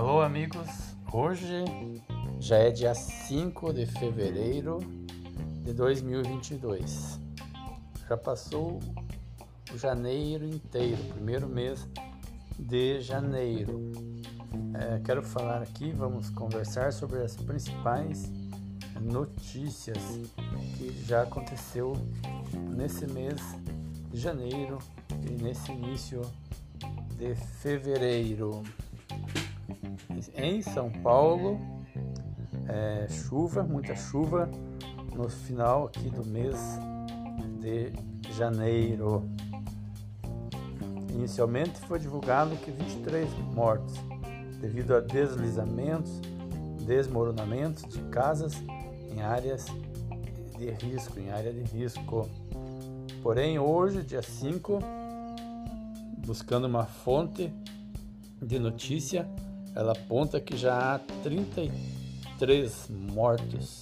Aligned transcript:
Alô, 0.00 0.22
amigos. 0.22 0.66
Hoje 1.12 1.62
já 2.38 2.56
é 2.56 2.70
dia 2.70 2.94
5 2.94 3.74
de 3.74 3.84
fevereiro 3.84 4.78
de 5.62 5.74
2022. 5.74 7.20
Já 8.08 8.16
passou 8.16 8.80
o 9.70 9.76
janeiro 9.76 10.46
inteiro, 10.46 10.96
primeiro 11.12 11.46
mês 11.46 11.86
de 12.58 13.02
janeiro. 13.02 13.92
É, 14.72 15.00
quero 15.00 15.22
falar 15.22 15.60
aqui, 15.60 15.92
vamos 15.92 16.30
conversar 16.30 16.94
sobre 16.94 17.18
as 17.18 17.36
principais 17.36 18.32
notícias 18.98 20.02
que 20.78 21.04
já 21.04 21.24
aconteceu 21.24 21.92
nesse 22.74 23.06
mês 23.06 23.38
de 24.10 24.18
janeiro 24.18 24.78
e 25.28 25.42
nesse 25.42 25.70
início 25.70 26.22
de 27.18 27.34
fevereiro. 27.34 28.62
Em 30.36 30.62
São 30.62 30.90
Paulo, 30.90 31.58
é, 32.68 33.06
chuva, 33.08 33.62
muita 33.62 33.96
chuva 33.96 34.50
no 35.14 35.28
final 35.28 35.86
aqui 35.86 36.08
do 36.10 36.24
mês 36.24 36.56
de 37.60 37.92
janeiro. 38.34 39.28
Inicialmente 41.12 41.80
foi 41.80 41.98
divulgado 41.98 42.56
que 42.56 42.70
23 42.70 43.28
mortos 43.54 43.94
devido 44.60 44.94
a 44.94 45.00
deslizamentos, 45.00 46.20
desmoronamentos 46.86 47.82
de 47.92 48.00
casas 48.10 48.54
em 49.10 49.22
áreas 49.22 49.66
de 50.58 50.70
risco, 50.70 51.18
em 51.18 51.30
área 51.30 51.52
de 51.52 51.62
risco. 51.62 52.28
Porém, 53.22 53.58
hoje, 53.58 54.02
dia 54.02 54.22
5, 54.22 54.78
buscando 56.26 56.66
uma 56.66 56.84
fonte 56.84 57.52
de 58.40 58.58
notícia, 58.58 59.28
ela 59.74 59.92
aponta 59.92 60.40
que 60.40 60.56
já 60.56 60.94
há 60.94 60.98
33 61.22 62.88
mortos 62.90 63.80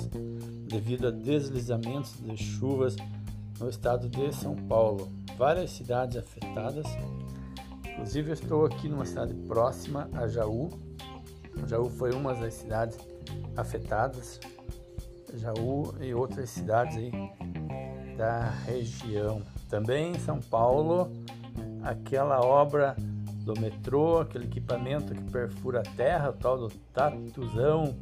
devido 0.69 1.09
a 1.09 1.11
deslizamentos 1.11 2.15
de 2.21 2.37
chuvas 2.37 2.97
no 3.59 3.69
estado 3.69 4.09
de 4.09 4.33
São 4.33 4.55
Paulo. 4.55 5.09
Várias 5.37 5.71
cidades 5.71 6.17
afetadas. 6.17 6.87
Inclusive, 7.85 8.31
eu 8.31 8.35
estou 8.35 8.67
aqui 8.67 8.89
numa 8.89 9.05
cidade 9.05 9.35
próxima 9.35 10.09
a 10.13 10.29
Jaú. 10.29 10.71
Jaú 11.67 11.89
foi 11.91 12.13
uma 12.13 12.35
das 12.35 12.55
cidades 12.55 12.99
afetadas. 13.57 14.39
Jaú 15.35 15.95
e 16.01 16.15
outras 16.15 16.51
cidades 16.51 16.97
aí 16.97 17.13
da 18.17 18.51
região. 18.67 19.43
Também 19.69 20.13
em 20.13 20.19
São 20.19 20.41
Paulo, 20.41 21.11
aquela 21.83 22.41
obra 22.41 22.97
do 23.49 23.59
metrô, 23.59 24.21
aquele 24.21 24.45
equipamento 24.45 25.15
que 25.15 25.23
perfura 25.23 25.81
a 25.81 25.83
terra, 25.83 26.29
o 26.29 26.33
tal 26.35 26.59
do 26.59 26.69
tatuzão, 26.93 27.97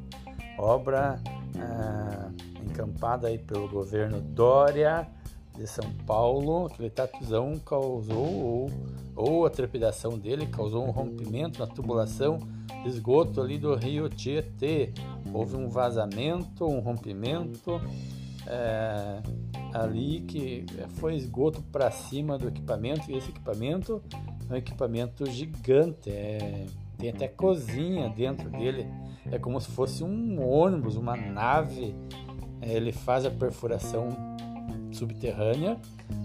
obra 0.58 1.20
ah, 1.56 2.30
encampada 2.64 3.28
aí 3.28 3.38
pelo 3.38 3.68
governo 3.68 4.20
Dória 4.20 5.06
de 5.54 5.64
São 5.68 5.88
Paulo, 6.04 6.66
aquele 6.66 6.90
tatuzão 6.90 7.60
causou, 7.60 8.26
ou, 8.26 8.70
ou 9.14 9.46
a 9.46 9.50
trepidação 9.50 10.18
dele 10.18 10.46
causou 10.46 10.84
um 10.84 10.90
rompimento 10.90 11.60
na 11.60 11.66
tubulação 11.68 12.38
de 12.82 12.88
esgoto 12.88 13.40
ali 13.40 13.56
do 13.56 13.72
rio 13.76 14.08
Tietê. 14.08 14.92
Houve 15.32 15.54
um 15.54 15.68
vazamento, 15.68 16.66
um 16.66 16.80
rompimento 16.80 17.80
é, 18.48 19.22
ali 19.72 20.22
que 20.22 20.66
foi 20.96 21.14
esgoto 21.14 21.62
para 21.62 21.88
cima 21.92 22.36
do 22.36 22.48
equipamento, 22.48 23.10
e 23.12 23.16
esse 23.16 23.30
equipamento 23.30 24.02
um 24.50 24.54
equipamento 24.54 25.26
gigante, 25.26 26.10
é, 26.10 26.66
tem 26.98 27.10
até 27.10 27.28
cozinha 27.28 28.08
dentro 28.08 28.48
dele, 28.50 28.86
é 29.30 29.38
como 29.38 29.60
se 29.60 29.70
fosse 29.70 30.02
um 30.04 30.46
ônibus, 30.46 30.96
uma 30.96 31.16
nave. 31.16 31.94
É, 32.60 32.72
ele 32.72 32.92
faz 32.92 33.26
a 33.26 33.30
perfuração 33.30 34.08
subterrânea, 34.92 35.76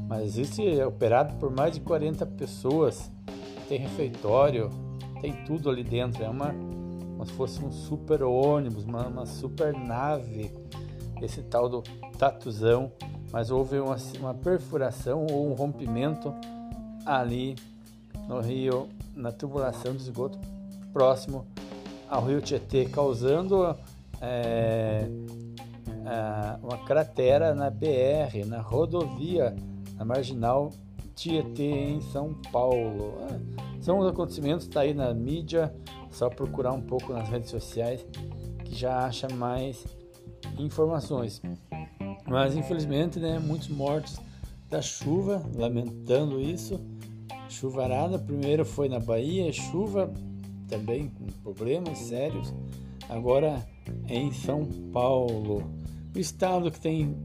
mas 0.07 0.23
existe 0.23 0.65
é 0.65 0.85
operado 0.85 1.35
por 1.35 1.51
mais 1.51 1.73
de 1.73 1.81
40 1.81 2.25
pessoas. 2.25 3.11
Tem 3.67 3.79
refeitório, 3.79 4.69
tem 5.19 5.33
tudo 5.45 5.69
ali 5.69 5.83
dentro. 5.83 6.23
É 6.23 6.29
uma 6.29 6.53
como 7.21 7.25
se 7.25 7.33
fosse 7.33 7.63
um 7.63 7.71
super 7.71 8.23
ônibus, 8.23 8.83
uma, 8.83 9.07
uma 9.07 9.25
super 9.25 9.73
nave. 9.73 10.51
Esse 11.21 11.43
tal 11.43 11.69
do 11.69 11.83
tatuzão, 12.17 12.91
mas 13.31 13.51
houve 13.51 13.79
uma, 13.79 13.95
uma 14.19 14.33
perfuração 14.33 15.27
ou 15.29 15.51
um 15.51 15.53
rompimento 15.53 16.33
ali 17.05 17.55
no 18.27 18.39
rio, 18.39 18.89
na 19.15 19.31
tubulação 19.31 19.95
de 19.95 20.03
esgoto 20.03 20.39
próximo 20.93 21.45
ao 22.09 22.25
rio 22.25 22.41
Tietê, 22.41 22.85
causando 22.85 23.75
é, 24.21 25.07
uma 26.61 26.77
cratera 26.85 27.55
na 27.55 27.69
BR, 27.69 28.45
na 28.45 28.61
rodovia, 28.61 29.55
na 29.95 30.05
marginal 30.05 30.71
Tietê, 31.15 31.63
em 31.63 32.01
São 32.01 32.33
Paulo. 32.51 33.13
É, 33.29 33.81
são 33.81 33.99
os 33.99 34.07
acontecimentos, 34.07 34.67
está 34.67 34.81
aí 34.81 34.93
na 34.93 35.13
mídia, 35.13 35.73
só 36.11 36.29
procurar 36.29 36.73
um 36.73 36.81
pouco 36.81 37.13
nas 37.13 37.27
redes 37.29 37.49
sociais 37.49 38.05
que 38.65 38.75
já 38.75 39.05
acha 39.05 39.27
mais 39.33 39.85
informações. 40.57 41.41
Mas 42.27 42.55
infelizmente, 42.55 43.19
né, 43.19 43.39
muitos 43.39 43.69
mortos 43.69 44.19
da 44.69 44.81
chuva, 44.81 45.43
lamentando 45.55 46.39
isso. 46.39 46.79
Chuvarada, 47.51 48.17
primeiro 48.17 48.65
foi 48.65 48.87
na 48.87 48.99
Bahia, 48.99 49.51
chuva 49.51 50.11
também 50.67 51.09
com 51.09 51.25
problemas 51.43 51.97
sérios. 51.99 52.53
Agora 53.09 53.67
em 54.07 54.31
São 54.31 54.65
Paulo. 54.93 55.63
O 56.15 56.19
estado 56.19 56.71
que 56.71 56.79
tem 56.79 57.15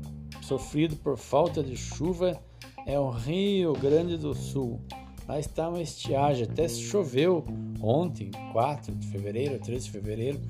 sofrido 0.42 0.96
por 0.96 1.16
falta 1.16 1.62
de 1.62 1.76
chuva 1.76 2.40
é 2.86 2.98
o 2.98 3.10
Rio 3.10 3.72
Grande 3.74 4.16
do 4.16 4.34
Sul. 4.34 4.80
Lá 5.28 5.40
está 5.40 5.68
uma 5.68 5.80
estiagem, 5.80 6.44
até 6.44 6.68
choveu 6.68 7.44
ontem, 7.80 8.30
4 8.52 8.94
de 8.94 9.06
fevereiro, 9.08 9.58
13 9.58 9.86
de 9.86 9.90
fevereiro, 9.90 10.40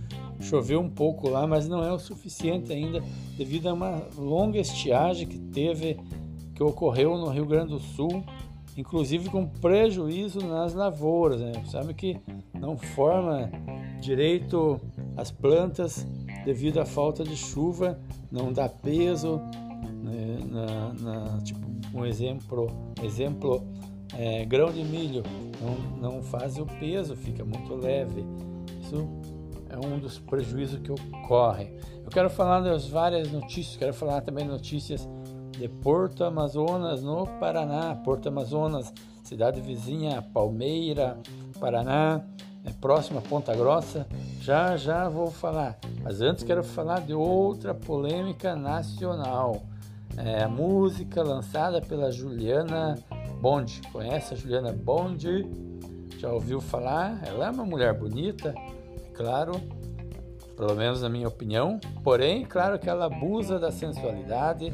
choveu 0.41 0.81
um 0.81 0.91
pouco 0.91 1.31
lá, 1.31 1.47
mas 1.47 1.67
não 1.67 1.83
é 1.83 1.91
o 1.93 1.99
suficiente 1.99 2.73
ainda 2.73 3.03
devido 3.39 3.69
a 3.69 3.73
uma 3.73 4.03
longa 4.19 4.59
estiagem 4.59 5.27
que 5.27 5.39
teve, 5.39 5.99
que 6.55 6.63
ocorreu 6.63 7.17
no 7.17 7.31
Rio 7.31 7.47
Grande 7.47 7.71
do 7.71 7.79
Sul, 7.79 8.23
inclusive 8.77 9.31
com 9.31 9.47
prejuízo 9.47 10.41
nas 10.47 10.75
lavouras. 10.75 11.41
Né? 11.41 11.53
Sabe 11.71 11.95
que 11.95 12.19
não 12.55 12.77
forma 12.77 13.51
direito 14.01 14.81
as 15.17 15.31
plantas 15.31 16.07
devido 16.45 16.79
à 16.79 16.85
falta 16.85 17.25
de 17.25 17.37
chuva, 17.37 17.99
não 18.31 18.53
dá 18.53 18.69
peso. 18.69 19.41
Né? 20.03 20.39
Na, 20.51 20.93
na, 20.93 21.39
tipo, 21.43 21.61
um 21.95 22.05
exemplo, 22.05 22.71
exemplo 23.03 23.65
é, 24.15 24.45
grão 24.45 24.71
de 24.71 24.85
milho 24.85 25.23
não, 25.61 26.13
não 26.13 26.23
faz 26.23 26.59
o 26.59 26.67
peso, 26.67 27.17
fica 27.17 27.45
muito 27.45 27.75
leve. 27.75 28.25
Isso 28.81 29.09
é 29.69 29.79
um 29.85 29.99
dos 29.99 30.19
prejuízos 30.19 30.81
que 30.81 30.93
ocorrem. 30.93 31.75
Eu 32.05 32.11
quero 32.11 32.31
falar 32.31 32.61
das 32.61 32.87
várias 32.87 33.33
notícias, 33.33 33.77
quero 33.77 33.93
falar 33.93 34.21
também 34.21 34.47
notícias 34.47 35.09
de 35.59 35.69
Porto 35.69 36.25
Amazonas, 36.25 37.03
no 37.03 37.27
Paraná. 37.41 37.95
Porto 38.05 38.29
Amazonas, 38.29 38.93
cidade 39.23 39.61
vizinha, 39.61 40.23
Palmeira, 40.23 41.19
Paraná, 41.59 42.23
é 42.65 42.71
próxima 42.81 43.21
Ponta 43.21 43.55
Grossa. 43.55 44.07
Já 44.41 44.77
já 44.77 45.09
vou 45.09 45.31
falar, 45.31 45.79
mas 46.03 46.21
antes 46.21 46.45
quero 46.45 46.63
falar 46.63 47.01
de 47.01 47.15
outra 47.15 47.75
polêmica 47.75 48.55
nacional. 48.55 49.63
É 50.17 50.45
a 50.45 50.49
música 50.49 51.23
lançada 51.23 51.81
pela 51.81 52.11
Juliana 52.11 52.99
Bond. 53.41 53.83
Conhece 53.93 54.35
a 54.35 54.37
Juliana 54.37 54.73
Bond? 54.73 55.47
Já 56.19 56.33
ouviu 56.33 56.61
falar? 56.61 57.21
Ela 57.27 57.47
é 57.47 57.51
uma 57.51 57.65
mulher 57.65 57.93
bonita, 57.93 58.55
é 59.05 59.11
claro, 59.15 59.61
pelo 60.57 60.75
menos 60.75 61.03
na 61.03 61.09
minha 61.09 61.29
opinião. 61.29 61.79
Porém, 62.03 62.45
claro 62.45 62.79
que 62.79 62.89
ela 62.89 63.07
abusa 63.07 63.59
da 63.59 63.71
sensualidade, 63.71 64.73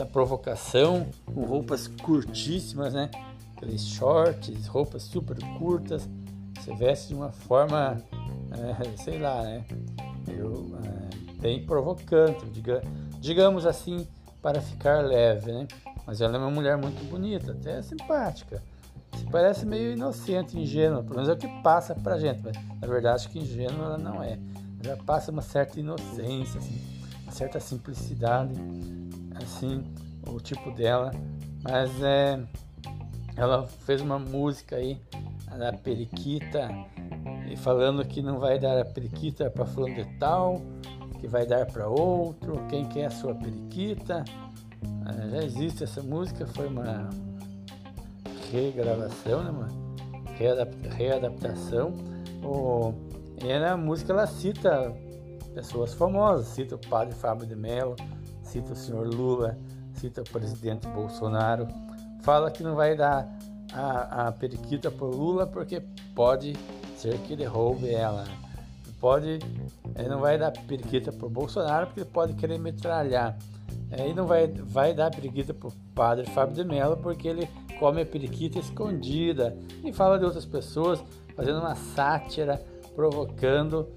da 0.00 0.06
provocação, 0.06 1.06
com 1.26 1.44
roupas 1.44 1.86
curtíssimas, 1.86 2.94
né? 2.94 3.10
Aqueles 3.54 3.86
shorts, 3.86 4.66
roupas 4.66 5.02
super 5.02 5.36
curtas. 5.58 6.08
Você 6.58 6.74
veste 6.74 7.08
de 7.08 7.14
uma 7.14 7.30
forma, 7.30 8.02
é, 8.50 8.96
sei 8.96 9.18
lá, 9.18 9.42
né? 9.42 9.62
Eu, 10.26 10.74
é, 10.82 11.42
bem 11.42 11.66
provocante, 11.66 12.46
diga, 12.46 12.82
digamos 13.20 13.66
assim, 13.66 14.08
para 14.40 14.62
ficar 14.62 15.04
leve, 15.04 15.52
né? 15.52 15.68
Mas 16.06 16.22
ela 16.22 16.36
é 16.36 16.38
uma 16.38 16.50
mulher 16.50 16.78
muito 16.78 17.04
bonita, 17.10 17.52
até 17.52 17.82
simpática. 17.82 18.62
Se 19.18 19.24
parece 19.26 19.66
meio 19.66 19.92
inocente, 19.92 20.58
ingênua, 20.58 21.02
pelo 21.02 21.16
menos 21.16 21.28
é 21.28 21.32
o 21.32 21.36
que 21.36 21.48
passa 21.62 21.94
pra 21.94 22.18
gente, 22.18 22.40
mas 22.42 22.56
na 22.80 22.86
verdade 22.86 23.16
acho 23.16 23.28
que 23.28 23.38
ingênua 23.38 23.84
ela 23.84 23.98
não 23.98 24.22
é. 24.22 24.38
Ela 24.82 24.96
passa 24.96 25.30
uma 25.30 25.42
certa 25.42 25.78
inocência, 25.78 26.58
assim, 26.58 26.80
uma 27.24 27.32
certa 27.32 27.60
simplicidade, 27.60 28.54
assim, 29.42 29.84
o 30.26 30.40
tipo 30.40 30.70
dela. 30.72 31.10
Mas 31.62 31.90
é, 32.02 32.40
ela 33.36 33.66
fez 33.66 34.00
uma 34.00 34.18
música 34.18 34.76
aí, 34.76 35.00
da 35.58 35.72
Periquita, 35.72 36.68
e 37.50 37.56
falando 37.56 38.04
que 38.04 38.22
não 38.22 38.38
vai 38.38 38.58
dar 38.58 38.80
a 38.80 38.84
periquita 38.84 39.50
para 39.50 39.66
fulano 39.66 39.94
de 39.94 40.04
tal, 40.18 40.62
que 41.20 41.26
vai 41.26 41.44
dar 41.44 41.66
para 41.66 41.88
outro, 41.88 42.64
quem 42.68 42.84
quer 42.86 43.06
a 43.06 43.10
sua 43.10 43.34
periquita. 43.34 44.24
É, 45.06 45.30
já 45.30 45.44
existe 45.44 45.84
essa 45.84 46.02
música, 46.02 46.46
foi 46.46 46.68
uma 46.68 47.10
regravação, 48.52 49.42
né, 49.42 49.50
mano? 49.50 49.80
readaptação. 50.96 51.92
O, 52.42 52.94
e 53.44 53.58
na 53.58 53.76
música 53.76 54.12
ela 54.12 54.26
cita 54.26 54.94
pessoas 55.54 55.92
famosas, 55.92 56.46
cita 56.48 56.76
o 56.76 56.78
padre 56.78 57.14
Fábio 57.14 57.46
de 57.46 57.54
Mello, 57.54 57.96
cita 58.50 58.72
o 58.72 58.76
senhor 58.76 59.06
Lula, 59.06 59.56
cita 59.94 60.22
o 60.22 60.24
presidente 60.24 60.86
Bolsonaro, 60.88 61.68
fala 62.22 62.50
que 62.50 62.62
não 62.62 62.74
vai 62.74 62.96
dar 62.96 63.28
a, 63.72 64.28
a 64.28 64.32
periquita 64.32 64.90
para 64.90 65.06
Lula 65.06 65.46
porque 65.46 65.80
pode 66.14 66.56
ser 66.96 67.16
que 67.18 67.32
ele 67.32 67.44
roube 67.44 67.88
ela. 67.88 68.24
Pode, 69.00 69.38
ele 69.96 70.08
não 70.08 70.18
vai 70.18 70.36
dar 70.36 70.50
periquita 70.50 71.12
para 71.12 71.28
Bolsonaro 71.28 71.86
porque 71.86 72.00
ele 72.00 72.10
pode 72.10 72.34
querer 72.34 72.58
metralhar. 72.58 73.38
Aí 73.92 74.12
não 74.12 74.26
vai, 74.26 74.48
vai 74.48 74.92
dar 74.92 75.10
periquita 75.10 75.54
o 75.66 75.72
padre 75.94 76.26
Fábio 76.26 76.54
de 76.54 76.64
Mello 76.64 76.96
porque 76.96 77.28
ele 77.28 77.48
come 77.78 78.02
a 78.02 78.06
periquita 78.06 78.58
escondida 78.58 79.56
e 79.82 79.92
fala 79.92 80.18
de 80.18 80.24
outras 80.24 80.44
pessoas, 80.44 81.02
fazendo 81.34 81.60
uma 81.60 81.74
sátira, 81.74 82.62
provocando. 82.94 83.88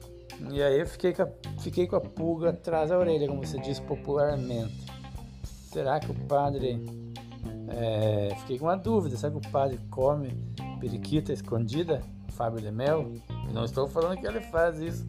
E 0.51 0.61
aí 0.61 0.79
eu 0.79 0.87
fiquei 0.87 1.13
com 1.13 1.23
a, 1.23 1.27
fiquei 1.59 1.87
com 1.87 1.95
a 1.95 2.01
pulga 2.01 2.49
atrás 2.49 2.89
da 2.89 2.97
orelha, 2.97 3.27
como 3.27 3.45
você 3.45 3.59
diz 3.59 3.79
popularmente. 3.79 4.85
Será 5.43 5.99
que 5.99 6.11
o 6.11 6.15
padre. 6.27 6.85
É, 7.69 8.35
fiquei 8.39 8.59
com 8.59 8.65
uma 8.65 8.77
dúvida: 8.77 9.15
será 9.17 9.31
que 9.31 9.47
o 9.47 9.51
padre 9.51 9.79
come 9.89 10.31
periquita 10.79 11.31
escondida? 11.31 12.01
Fábio 12.29 12.61
de 12.61 12.71
Mel? 12.71 13.13
Não 13.53 13.63
estou 13.63 13.87
falando 13.87 14.19
que 14.19 14.25
ele 14.25 14.41
faz 14.41 14.79
isso. 14.79 15.05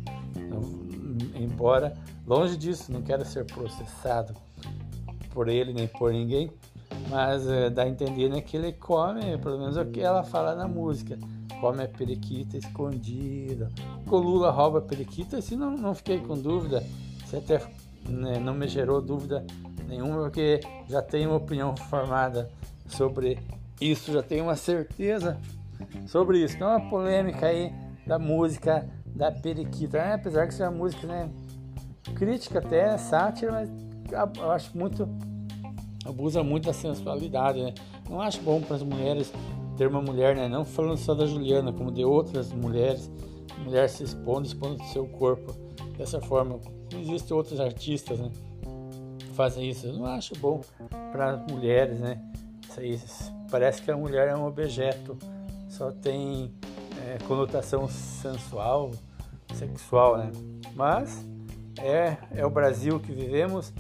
embora, 1.34 1.94
longe 2.26 2.56
disso, 2.56 2.93
não 2.93 3.02
quero 3.02 3.25
ser 3.25 3.44
processado 3.44 4.34
por 5.32 5.49
ele 5.49 5.72
nem 5.72 5.88
por 5.88 6.12
ninguém, 6.12 6.50
mas 7.11 7.46
é, 7.49 7.69
dá 7.69 7.82
a 7.82 7.88
entender 7.88 8.28
né, 8.28 8.40
que 8.40 8.56
ele 8.56 8.72
come, 8.72 9.37
pelo 9.38 9.58
menos 9.58 9.76
é 9.76 9.82
o 9.82 9.90
que 9.90 10.00
ela 10.00 10.22
fala 10.22 10.55
na 10.55 10.69
música, 10.69 11.19
come 11.60 11.82
a 11.82 11.88
periquita 11.88 12.56
escondida. 12.56 13.70
O 14.06 14.16
Lula 14.16 14.50
rouba 14.50 14.78
a 14.78 14.82
periquita, 14.82 15.38
assim 15.38 15.56
não, 15.56 15.76
não 15.76 15.94
fiquei 15.94 16.18
com 16.18 16.34
dúvida, 16.34 16.84
você 17.24 17.36
até 17.36 17.60
né, 18.08 18.38
não 18.38 18.54
me 18.54 18.68
gerou 18.68 19.00
dúvida 19.00 19.44
nenhuma, 19.88 20.22
porque 20.22 20.60
já 20.88 21.02
tenho 21.02 21.30
uma 21.30 21.36
opinião 21.36 21.76
formada 21.76 22.50
sobre 22.86 23.38
isso, 23.80 24.12
já 24.12 24.22
tenho 24.22 24.44
uma 24.44 24.56
certeza 24.56 25.38
sobre 26.06 26.42
isso. 26.42 26.56
Então, 26.56 26.68
é 26.70 26.76
uma 26.76 26.90
polêmica 26.90 27.46
aí 27.46 27.72
da 28.06 28.18
música 28.18 28.88
da 29.06 29.30
periquita, 29.30 29.98
né? 29.98 30.14
apesar 30.14 30.46
que 30.46 30.54
seja 30.54 30.68
uma 30.68 30.76
música 30.78 31.06
né, 31.06 31.30
crítica 32.14 32.58
até, 32.58 32.96
sátira, 32.98 33.52
mas 33.52 33.70
eu 34.38 34.50
acho 34.50 34.76
muito 34.76 35.08
abusa 36.04 36.42
muito 36.42 36.66
da 36.66 36.72
sensualidade, 36.72 37.62
né? 37.62 37.74
Não 38.08 38.20
acho 38.20 38.40
bom 38.42 38.60
para 38.60 38.76
as 38.76 38.82
mulheres 38.82 39.32
ter 39.76 39.87
uma 39.87 40.00
mulher, 40.00 40.35
né? 40.37 40.49
Não 40.49 40.65
falando 40.65 40.97
só 40.97 41.15
da 41.15 41.26
Juliana, 41.26 41.73
como 41.73 41.91
de 41.91 42.05
outras 42.05 42.53
mulheres, 42.53 43.11
mulher 43.59 43.88
se 43.88 44.05
expondo, 44.05 44.47
expondo 44.47 44.76
do 44.76 44.85
seu 44.85 45.06
corpo 45.06 45.53
dessa 45.97 46.21
forma. 46.21 46.61
Existem 46.93 47.37
outros 47.37 47.61
artistas, 47.61 48.19
né? 48.19 48.31
Que 49.19 49.26
fazem 49.29 49.69
isso. 49.69 49.87
Eu 49.87 49.94
não 49.94 50.06
acho 50.06 50.35
bom 50.38 50.61
para 51.12 51.32
as 51.32 51.53
mulheres, 51.53 51.99
né? 52.00 52.21
Isso 52.81 53.32
parece 53.50 53.82
que 53.82 53.91
a 53.91 53.97
mulher 53.97 54.29
é 54.29 54.37
um 54.37 54.47
objeto, 54.47 55.17
só 55.69 55.93
tem 55.93 56.53
é, 57.06 57.19
conotação 57.25 57.88
sensual, 57.88 58.91
sexual, 59.55 60.19
né? 60.19 60.32
Mas 60.75 61.25
é, 61.79 62.17
é 62.35 62.44
o 62.44 62.50
Brasil 62.50 62.99
que 62.99 63.12
vivemos 63.12 63.73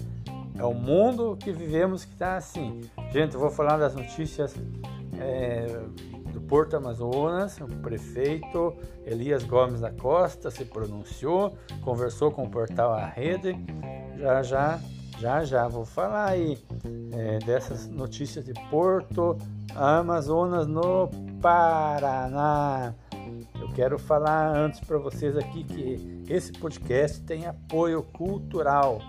é 0.56 0.64
o 0.64 0.72
mundo 0.72 1.36
que 1.36 1.52
vivemos 1.52 2.04
que 2.04 2.12
está 2.12 2.36
assim. 2.36 2.82
Gente, 3.10 3.34
eu 3.34 3.40
vou 3.40 3.50
falar 3.50 3.76
das 3.76 3.94
notícias 3.94 4.54
é, 5.24 5.66
do 6.32 6.40
Porto 6.42 6.76
Amazonas. 6.76 7.58
O 7.60 7.66
prefeito 7.66 8.76
Elias 9.04 9.44
Gomes 9.44 9.80
da 9.80 9.90
Costa 9.90 10.50
se 10.50 10.64
pronunciou, 10.64 11.56
conversou 11.82 12.30
com 12.30 12.44
o 12.44 12.50
portal 12.50 12.92
A 12.92 13.06
Rede. 13.06 13.56
Já, 14.18 14.42
já, 14.42 14.80
já, 15.18 15.44
já 15.44 15.68
vou 15.68 15.84
falar 15.84 16.30
aí 16.30 16.58
é, 17.12 17.38
dessas 17.38 17.88
notícias 17.88 18.44
de 18.44 18.52
Porto 18.70 19.36
Amazonas 19.74 20.66
no 20.66 21.08
Paraná. 21.40 22.94
Eu 23.58 23.68
quero 23.72 23.98
falar 23.98 24.54
antes 24.54 24.80
para 24.80 24.98
vocês 24.98 25.36
aqui 25.36 25.64
que 25.64 26.22
esse 26.28 26.52
podcast 26.52 27.20
tem 27.22 27.46
apoio 27.46 28.02
cultural 28.02 29.00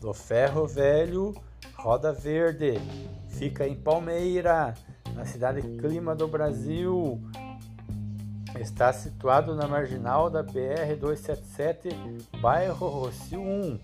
do 0.00 0.14
Ferro 0.14 0.66
Velho 0.66 1.34
Roda 1.84 2.12
Verde. 2.12 2.80
Fica 3.28 3.66
em 3.66 3.74
Palmeira, 3.74 4.74
na 5.14 5.24
cidade 5.24 5.62
Clima 5.78 6.14
do 6.14 6.28
Brasil. 6.28 7.20
Está 8.58 8.92
situado 8.92 9.54
na 9.54 9.66
marginal 9.66 10.30
da 10.30 10.42
BR 10.42 10.96
277, 11.00 11.88
bairro 12.40 12.88
Rocio 12.88 13.40
1. 13.40 13.78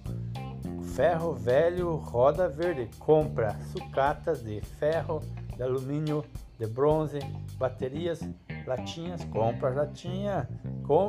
Ferro 0.95 1.33
Velho 1.33 1.97
Roda 1.97 2.49
Verde 2.49 2.89
compra 2.99 3.57
sucatas 3.73 4.43
de 4.43 4.61
ferro, 4.61 5.23
de 5.57 5.63
alumínio, 5.63 6.25
de 6.59 6.67
bronze, 6.67 7.19
baterias, 7.57 8.21
latinhas, 8.67 9.25
compra 9.25 9.71
latinha, 9.71 10.49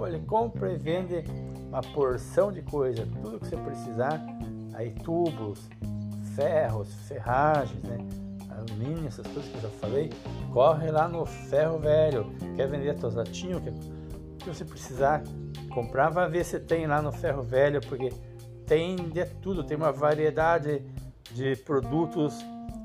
ele 0.08 0.20
compra 0.20 0.72
e 0.72 0.78
vende 0.78 1.24
uma 1.68 1.82
porção 1.82 2.52
de 2.52 2.62
coisa, 2.62 3.08
tudo 3.22 3.40
que 3.40 3.48
você 3.48 3.58
precisar 3.58 4.22
aí 4.74 4.92
tubos, 4.92 5.68
ferros, 6.36 6.94
ferragens, 7.08 7.82
né? 7.84 8.21
Alumínio, 8.62 9.08
essas 9.08 9.26
coisas 9.28 9.46
que 9.46 9.56
eu 9.58 9.62
já 9.62 9.70
falei, 9.70 10.10
corre 10.54 10.90
lá 10.92 11.08
no 11.08 11.26
ferro 11.26 11.80
velho. 11.80 12.32
Quer 12.56 12.68
vender 12.68 12.96
tuas 12.96 13.16
latinhas? 13.16 13.62
O 13.62 14.38
que 14.38 14.50
você 14.50 14.66
precisar 14.66 15.24
comprar, 15.74 16.10
vai 16.10 16.30
ver 16.30 16.44
se 16.44 16.60
tem 16.60 16.88
lá 16.88 17.02
no 17.02 17.12
ferro 17.12 17.44
velho, 17.44 17.82
porque 17.82 18.10
tem 18.66 18.96
de 18.96 19.26
tudo, 19.42 19.64
tem 19.64 19.78
uma 19.78 19.92
variedade 19.92 20.84
de 21.32 21.56
produtos 21.58 22.34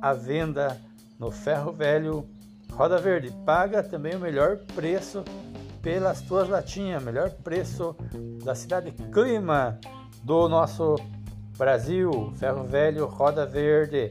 à 0.00 0.12
venda 0.12 0.80
no 1.18 1.30
ferro 1.30 1.72
velho 1.72 2.28
Roda 2.72 2.98
Verde. 2.98 3.30
Paga 3.44 3.82
também 3.82 4.14
o 4.14 4.20
melhor 4.20 4.58
preço 4.74 5.24
pelas 5.80 6.20
tuas 6.20 6.48
latinhas, 6.48 7.02
melhor 7.02 7.30
preço 7.30 7.96
da 8.44 8.54
cidade 8.54 8.92
Clima 9.12 9.78
do 10.22 10.48
nosso 10.48 10.96
Brasil, 11.56 12.32
Ferro 12.36 12.64
Velho, 12.64 13.06
Roda 13.06 13.46
Verde. 13.46 14.10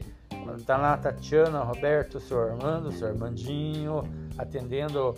Tá 0.66 0.76
lá 0.76 0.94
a 0.94 0.96
Tatiana, 0.96 1.62
Roberto, 1.62 2.18
o 2.18 2.20
senhor 2.20 2.50
Armando, 2.50 2.88
o 2.88 2.92
senhor 2.92 3.10
Armandinho, 3.10 4.02
atendendo 4.38 5.14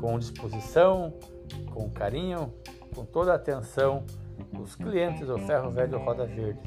com 0.00 0.18
disposição, 0.18 1.12
com 1.72 1.90
carinho, 1.90 2.52
com 2.94 3.04
toda 3.04 3.32
a 3.32 3.36
atenção 3.36 4.04
os 4.58 4.74
clientes 4.74 5.26
do 5.26 5.38
Ferro 5.38 5.70
Velho 5.70 5.98
Roda 5.98 6.26
Verde. 6.26 6.60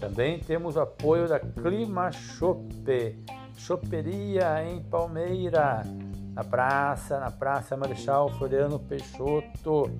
Também 0.00 0.38
temos 0.40 0.76
o 0.76 0.80
apoio 0.80 1.28
da 1.28 1.38
Clima 1.38 2.10
Chope, 2.10 3.18
Choperia 3.56 4.64
em 4.64 4.82
Palmeira, 4.82 5.82
na 6.34 6.42
praça, 6.42 7.20
na 7.20 7.30
Praça 7.30 7.76
Marechal 7.76 8.28
Floriano 8.30 8.78
Peixoto 8.78 9.90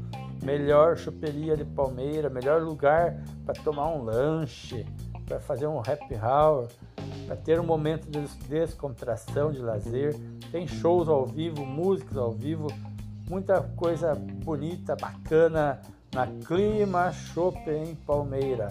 melhor 0.42 0.96
choperia 0.96 1.56
de 1.56 1.64
Palmeira, 1.64 2.28
melhor 2.28 2.60
lugar 2.60 3.16
para 3.46 3.54
tomar 3.62 3.88
um 3.88 4.02
lanche, 4.02 4.84
para 5.24 5.40
fazer 5.40 5.66
um 5.66 5.78
happy 5.78 6.16
hour, 6.16 6.68
para 7.26 7.36
ter 7.36 7.60
um 7.60 7.64
momento 7.64 8.10
de 8.10 8.20
descontração, 8.48 9.52
de 9.52 9.58
lazer. 9.58 10.14
Tem 10.50 10.66
shows 10.66 11.08
ao 11.08 11.26
vivo, 11.26 11.64
músicas 11.64 12.16
ao 12.16 12.32
vivo, 12.32 12.68
muita 13.28 13.62
coisa 13.76 14.14
bonita, 14.14 14.96
bacana 14.96 15.80
na 16.14 16.26
Clima 16.46 17.12
Shop 17.12 17.58
em 17.70 17.94
Palmeira. 17.94 18.68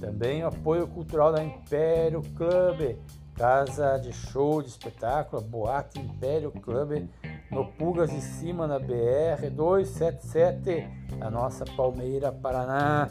Também 0.00 0.42
o 0.42 0.48
apoio 0.48 0.86
cultural 0.86 1.32
da 1.32 1.44
Império 1.44 2.22
Club, 2.34 2.96
casa 3.34 3.98
de 3.98 4.12
show, 4.12 4.62
de 4.62 4.68
espetáculo, 4.68 5.42
Boate 5.42 6.00
Império 6.00 6.50
Club 6.50 7.06
no 7.50 7.66
Pulgas 7.66 8.10
de 8.10 8.20
Cima, 8.20 8.66
na 8.66 8.78
BR 8.78 9.50
277, 9.50 10.88
a 11.20 11.30
nossa 11.30 11.64
Palmeira, 11.76 12.30
Paraná. 12.30 13.10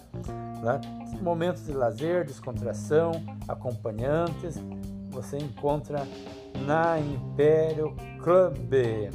Lá, 0.61 0.79
momentos 1.21 1.65
de 1.65 1.73
lazer, 1.73 2.25
descontração, 2.25 3.11
acompanhantes, 3.47 4.61
você 5.09 5.37
encontra 5.37 6.05
na 6.65 6.99
Império 6.99 7.95
Club. 8.21 9.09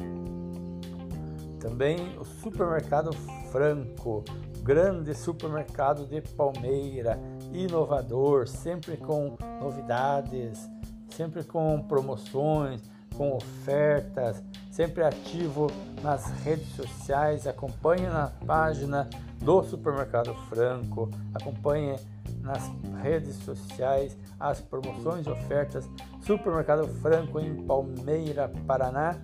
Também 1.60 2.18
o 2.18 2.24
Supermercado 2.24 3.12
Franco, 3.50 4.24
grande 4.62 5.14
supermercado 5.14 6.06
de 6.06 6.20
Palmeira, 6.20 7.18
inovador, 7.52 8.48
sempre 8.48 8.96
com 8.96 9.36
novidades, 9.60 10.68
sempre 11.10 11.44
com 11.44 11.82
promoções, 11.82 12.82
com 13.16 13.36
ofertas, 13.36 14.42
sempre 14.70 15.04
ativo 15.04 15.68
nas 16.02 16.26
redes 16.42 16.68
sociais, 16.74 17.46
acompanhe 17.46 18.06
na 18.06 18.32
página 18.46 19.08
do 19.44 19.62
Supermercado 19.62 20.34
Franco, 20.48 21.10
acompanhe 21.34 21.96
nas 22.40 22.70
redes 23.02 23.36
sociais 23.36 24.16
as 24.40 24.60
promoções 24.60 25.26
e 25.26 25.30
ofertas 25.30 25.88
Supermercado 26.22 26.88
Franco 26.88 27.38
em 27.38 27.54
Palmeira, 27.66 28.50
Paraná, 28.66 29.16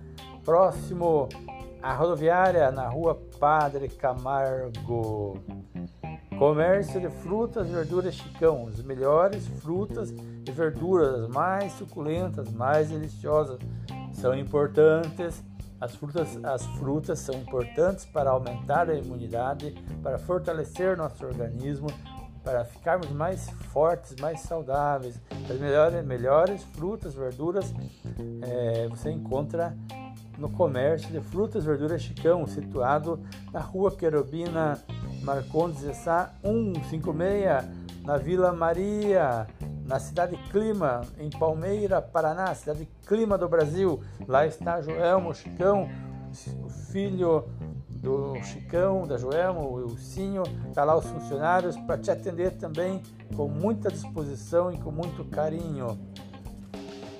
próximo 0.45 1.27
à 1.81 1.93
rodoviária 1.93 2.71
na 2.71 2.87
rua 2.87 3.19
Padre 3.39 3.89
Camargo. 3.89 5.39
Comércio 6.37 6.99
de 6.99 7.09
frutas 7.09 7.67
e 7.67 7.71
verduras 7.71 8.15
Chicão, 8.15 8.67
as 8.67 8.81
melhores 8.83 9.47
frutas 9.47 10.11
e 10.11 10.51
verduras, 10.51 11.21
as 11.21 11.29
mais 11.29 11.71
suculentas, 11.73 12.51
mais 12.51 12.89
deliciosas, 12.89 13.59
são 14.13 14.35
importantes. 14.35 15.43
As 15.81 15.95
frutas, 15.95 16.39
as 16.43 16.65
frutas 16.77 17.19
são 17.19 17.33
importantes 17.33 18.05
para 18.05 18.29
aumentar 18.29 18.87
a 18.87 18.93
imunidade, 18.93 19.73
para 20.03 20.19
fortalecer 20.19 20.95
nosso 20.95 21.25
organismo, 21.25 21.87
para 22.43 22.63
ficarmos 22.63 23.09
mais 23.09 23.49
fortes, 23.71 24.15
mais 24.21 24.41
saudáveis. 24.41 25.19
As 25.49 25.59
melhores, 25.59 26.05
melhores 26.05 26.63
frutas, 26.75 27.15
verduras 27.15 27.73
é, 28.43 28.87
você 28.87 29.09
encontra 29.09 29.75
no 30.37 30.49
comércio 30.51 31.09
de 31.11 31.19
frutas 31.19 31.65
verduras 31.65 32.01
Chicão, 32.01 32.45
situado 32.45 33.19
na 33.51 33.59
rua 33.59 33.91
Querubina 33.91 34.79
Marcondes 35.23 35.95
Sá 35.97 36.33
156, 36.43 37.81
na 38.03 38.17
Vila 38.17 38.51
Maria, 38.51 39.47
na 39.91 39.99
cidade 39.99 40.37
Clima, 40.49 41.01
em 41.19 41.29
Palmeira, 41.29 42.01
Paraná, 42.01 42.55
cidade 42.55 42.87
Clima 43.05 43.37
do 43.37 43.49
Brasil. 43.49 44.01
Lá 44.25 44.47
está 44.47 44.81
Joelmo 44.81 45.35
Chicão, 45.35 45.89
o 46.63 46.69
filho 46.69 47.43
do 47.89 48.41
Chicão, 48.41 49.05
da 49.05 49.17
Joelma, 49.17 49.59
o 49.59 49.81
Ilcinho, 49.81 50.43
está 50.69 50.85
lá 50.85 50.95
os 50.95 51.05
funcionários 51.05 51.75
para 51.75 51.97
te 51.97 52.09
atender 52.09 52.51
também 52.51 53.03
com 53.35 53.49
muita 53.49 53.91
disposição 53.91 54.71
e 54.71 54.77
com 54.77 54.91
muito 54.91 55.25
carinho. 55.25 55.99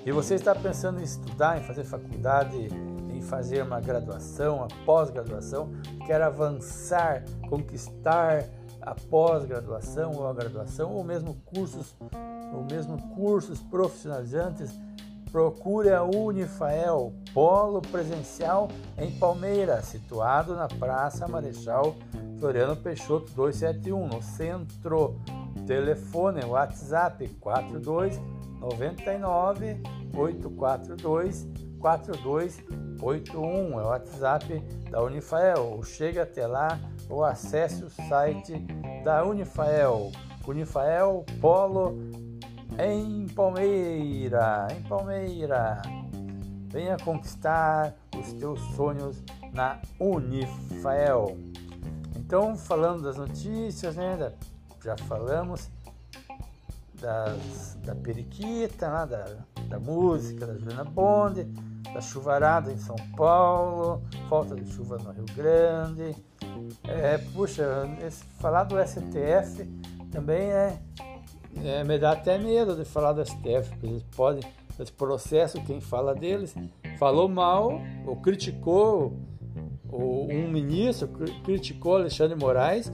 E 0.06 0.10
você 0.10 0.34
está 0.34 0.54
pensando 0.54 0.98
em 0.98 1.04
estudar, 1.04 1.60
em 1.60 1.64
fazer 1.64 1.84
faculdade, 1.84 2.68
em 3.10 3.20
fazer 3.20 3.62
uma 3.62 3.82
graduação, 3.82 4.56
uma 4.56 4.68
pós-graduação, 4.86 5.70
quer 6.06 6.22
avançar, 6.22 7.22
conquistar 7.50 8.44
a 8.80 8.94
pós-graduação 8.94 10.12
ou 10.16 10.26
a 10.26 10.32
graduação, 10.32 10.90
ou 10.90 11.04
mesmo 11.04 11.34
cursos, 11.44 11.94
ou 12.52 12.64
mesmo 12.64 13.00
cursos 13.14 13.60
profissionalizantes, 13.60 14.72
Procure 15.32 15.90
a 15.90 16.02
Unifael, 16.02 17.14
polo 17.32 17.80
presencial 17.80 18.68
em 18.98 19.10
Palmeiras, 19.12 19.86
situado 19.86 20.54
na 20.54 20.68
Praça 20.68 21.26
Marechal 21.26 21.96
Floriano 22.38 22.76
Peixoto 22.76 23.32
271, 23.32 24.08
no 24.08 24.20
centro. 24.20 25.16
Telefone 25.66 26.44
WhatsApp 26.44 27.26
42 27.40 28.20
99 28.60 29.80
842 30.14 31.48
4281 31.78 33.80
é 33.80 33.82
o 33.82 33.86
WhatsApp 33.86 34.60
da 34.90 35.02
Unifael. 35.02 35.76
Ou 35.76 35.82
chegue 35.82 36.18
até 36.18 36.46
lá 36.46 36.78
ou 37.08 37.24
acesse 37.24 37.82
o 37.84 37.88
site 37.88 38.58
da 39.02 39.24
Unifael. 39.24 40.12
Unifael 40.46 41.24
Polo 41.40 42.11
em 42.84 43.26
Palmeira, 43.28 44.68
em 44.70 44.82
Palmeira. 44.82 45.82
Venha 46.68 46.96
conquistar 47.04 47.94
os 48.18 48.32
teus 48.34 48.60
sonhos 48.74 49.22
na 49.52 49.80
Unifael. 50.00 51.36
Então, 52.16 52.56
falando 52.56 53.02
das 53.02 53.16
notícias, 53.16 53.94
né? 53.96 54.32
já 54.82 54.96
falamos 55.06 55.68
das, 57.00 57.76
da 57.84 57.94
periquita, 57.94 58.88
né, 58.88 59.06
da, 59.06 59.36
da 59.68 59.78
música 59.78 60.46
da 60.46 60.54
Juliana 60.54 60.84
Bonde, 60.84 61.44
da 61.92 62.00
chuvarada 62.00 62.72
em 62.72 62.78
São 62.78 62.96
Paulo, 63.16 64.02
falta 64.28 64.54
de 64.54 64.72
chuva 64.72 64.98
no 64.98 65.12
Rio 65.12 65.26
Grande. 65.34 66.16
É, 66.84 67.18
puxa, 67.18 67.64
esse, 68.04 68.24
falar 68.40 68.64
do 68.64 68.76
STF 68.78 69.64
também 70.10 70.50
é 70.50 70.78
é, 71.64 71.84
me 71.84 71.98
dá 71.98 72.12
até 72.12 72.38
medo 72.38 72.74
de 72.74 72.84
falar 72.84 73.12
do 73.12 73.24
STF, 73.24 73.70
porque 73.70 73.86
eles 73.86 74.02
podem, 74.16 74.42
esse 74.78 74.92
processo, 74.92 75.62
quem 75.64 75.80
fala 75.80 76.14
deles, 76.14 76.54
falou 76.98 77.28
mal 77.28 77.80
ou 78.06 78.16
criticou 78.16 79.16
ou 79.90 80.32
um 80.32 80.48
ministro, 80.48 81.08
criticou 81.44 81.96
Alexandre 81.96 82.34
Moraes, 82.34 82.90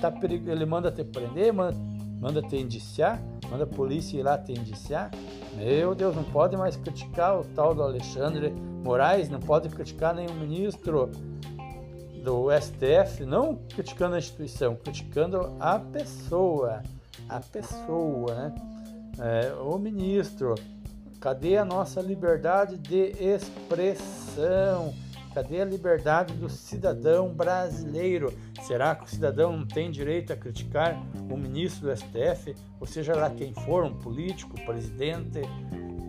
tá, 0.00 0.12
ele 0.22 0.66
manda 0.66 0.92
te 0.92 1.02
prender, 1.02 1.52
manda, 1.52 1.76
manda 2.20 2.42
te 2.42 2.56
indiciar, 2.56 3.20
manda 3.50 3.64
a 3.64 3.66
polícia 3.66 4.18
ir 4.18 4.22
lá 4.22 4.36
te 4.36 4.52
indiciar. 4.52 5.10
Meu 5.56 5.94
Deus, 5.94 6.14
não 6.14 6.24
pode 6.24 6.54
mais 6.56 6.76
criticar 6.76 7.40
o 7.40 7.44
tal 7.44 7.74
do 7.74 7.82
Alexandre 7.82 8.50
Moraes, 8.84 9.30
não 9.30 9.40
pode 9.40 9.70
criticar 9.70 10.14
nenhum 10.14 10.34
ministro 10.34 11.10
do 12.22 12.48
STF, 12.60 13.24
não 13.24 13.56
criticando 13.74 14.16
a 14.16 14.18
instituição, 14.18 14.76
criticando 14.76 15.56
a 15.58 15.78
pessoa 15.78 16.82
a 17.28 17.40
pessoa, 17.40 18.34
né? 18.34 18.54
É, 19.18 19.54
o 19.54 19.78
ministro, 19.78 20.54
cadê 21.20 21.56
a 21.56 21.64
nossa 21.64 22.00
liberdade 22.00 22.76
de 22.76 23.12
expressão? 23.18 24.94
Cadê 25.34 25.60
a 25.60 25.64
liberdade 25.64 26.34
do 26.34 26.48
cidadão 26.48 27.28
brasileiro? 27.28 28.32
Será 28.62 28.94
que 28.94 29.04
o 29.04 29.06
cidadão 29.08 29.56
não 29.56 29.66
tem 29.66 29.90
direito 29.90 30.32
a 30.32 30.36
criticar 30.36 30.96
o 31.30 31.36
ministro 31.36 31.88
do 31.88 31.96
STF, 31.96 32.54
ou 32.80 32.86
seja 32.86 33.14
lá 33.14 33.28
quem 33.30 33.52
for, 33.52 33.84
um 33.84 33.98
político, 33.98 34.58
um 34.58 34.64
presidente, 34.64 35.40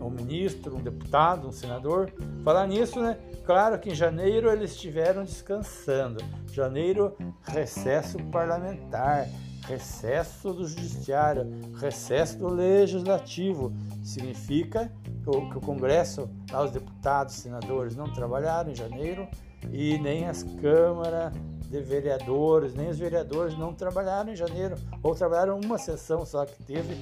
um 0.01 0.09
ministro, 0.09 0.77
um 0.77 0.81
deputado, 0.81 1.47
um 1.47 1.51
senador? 1.51 2.11
Falar 2.43 2.67
nisso, 2.67 3.01
né? 3.01 3.17
Claro 3.45 3.77
que 3.79 3.89
em 3.89 3.95
janeiro 3.95 4.49
eles 4.49 4.71
estiveram 4.71 5.23
descansando. 5.23 6.23
Janeiro, 6.51 7.15
recesso 7.45 8.17
parlamentar 8.31 9.27
recesso 9.67 10.53
do 10.53 10.65
judiciário, 10.65 11.45
recesso 11.79 12.37
do 12.37 12.47
legislativo. 12.47 13.73
Significa 14.03 14.91
que 15.23 15.29
o 15.29 15.61
Congresso, 15.61 16.29
os 16.63 16.71
deputados, 16.71 17.35
senadores 17.35 17.95
não 17.95 18.11
trabalharam 18.11 18.71
em 18.71 18.75
janeiro 18.75 19.27
e 19.71 19.97
nem 19.99 20.25
as 20.25 20.43
câmaras 20.43 21.33
de 21.69 21.81
vereadores, 21.81 22.73
nem 22.73 22.89
os 22.89 22.97
vereadores 22.97 23.57
não 23.57 23.73
trabalharam 23.73 24.31
em 24.31 24.35
janeiro, 24.35 24.77
ou 25.03 25.13
trabalharam 25.13 25.59
uma 25.59 25.77
sessão 25.77 26.25
só 26.25 26.45
que 26.45 26.63
teve 26.63 26.95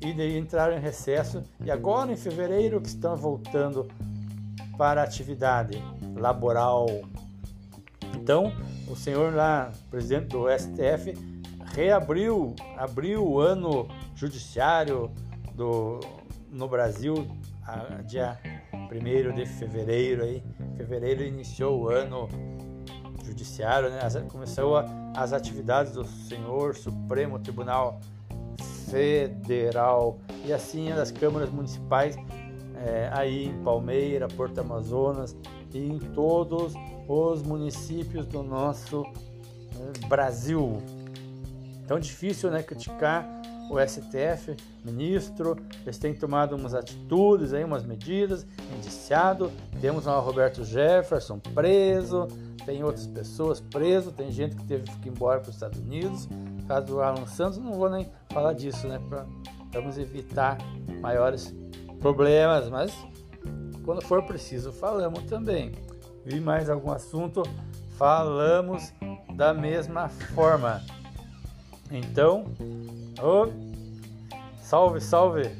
e 0.00 0.12
daí 0.12 0.36
entraram 0.36 0.76
em 0.76 0.80
recesso 0.80 1.44
e 1.64 1.70
agora 1.70 2.12
em 2.12 2.16
fevereiro 2.16 2.80
que 2.80 2.88
estão 2.88 3.16
voltando 3.16 3.86
para 4.76 5.00
a 5.00 5.04
atividade 5.04 5.82
laboral. 6.16 6.86
Então, 8.14 8.52
o 8.88 8.96
senhor 8.96 9.34
lá, 9.34 9.72
presidente 9.90 10.28
do 10.28 10.46
STF, 10.48 11.37
reabriu 11.78 12.56
abriu 12.76 13.24
o 13.24 13.38
ano 13.38 13.86
judiciário 14.12 15.12
do, 15.54 16.00
no 16.50 16.66
Brasil, 16.66 17.14
a, 17.64 18.02
dia 18.02 18.36
1 18.74 19.32
de 19.32 19.46
fevereiro. 19.46 20.24
Aí, 20.24 20.42
fevereiro 20.76 21.22
iniciou 21.22 21.82
o 21.82 21.88
ano 21.88 22.28
judiciário, 23.24 23.90
né? 23.90 24.00
começou 24.28 24.76
a, 24.76 24.86
as 25.16 25.32
atividades 25.32 25.92
do 25.92 26.04
Senhor 26.04 26.74
Supremo 26.74 27.38
Tribunal 27.38 28.00
Federal 28.90 30.18
e 30.44 30.52
assim 30.52 30.92
das 30.92 31.12
câmaras 31.12 31.50
municipais 31.50 32.16
é, 32.74 33.08
aí 33.12 33.46
em 33.46 33.62
Palmeira, 33.62 34.26
Porto 34.26 34.58
Amazonas 34.58 35.36
e 35.72 35.78
em 35.78 35.98
todos 35.98 36.74
os 37.06 37.40
municípios 37.42 38.26
do 38.26 38.42
nosso 38.42 39.04
é, 39.04 40.08
Brasil. 40.08 40.82
Tão 41.88 41.98
difícil, 41.98 42.50
né, 42.50 42.62
criticar 42.62 43.26
o 43.70 43.80
STF, 43.80 44.54
ministro, 44.84 45.56
eles 45.82 45.98
têm 45.98 46.14
tomado 46.14 46.54
umas 46.54 46.74
atitudes, 46.74 47.54
aí, 47.54 47.64
umas 47.64 47.84
medidas, 47.84 48.46
indiciado, 48.76 49.50
temos 49.80 50.04
lá 50.04 50.18
o 50.18 50.22
Roberto 50.22 50.64
Jefferson 50.64 51.38
preso, 51.38 52.28
tem 52.64 52.84
outras 52.84 53.06
pessoas 53.06 53.60
preso, 53.60 54.12
tem 54.12 54.30
gente 54.30 54.54
que 54.54 54.64
teve 54.64 54.84
que 54.84 55.08
ir 55.08 55.12
embora 55.12 55.40
para 55.40 55.48
os 55.48 55.56
Estados 55.56 55.78
Unidos, 55.78 56.28
caso 56.66 56.86
do 56.86 57.00
Alan 57.00 57.26
Santos, 57.26 57.58
não 57.58 57.72
vou 57.72 57.88
nem 57.88 58.06
falar 58.30 58.52
disso, 58.52 58.86
né, 58.86 59.00
para 59.08 59.26
vamos 59.72 59.96
evitar 59.98 60.58
maiores 61.00 61.54
problemas, 62.00 62.68
mas 62.68 62.92
quando 63.84 64.02
for 64.02 64.22
preciso 64.24 64.72
falamos 64.72 65.22
também. 65.24 65.72
Vi 66.24 66.40
mais 66.40 66.68
algum 66.68 66.92
assunto, 66.92 67.42
falamos 67.96 68.92
da 69.34 69.54
mesma 69.54 70.08
forma. 70.08 70.82
Então, 71.90 72.44
oh, 73.22 73.48
salve, 74.60 75.00
salve! 75.00 75.50